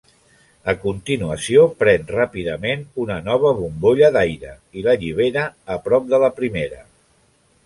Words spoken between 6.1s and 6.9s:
de la primera.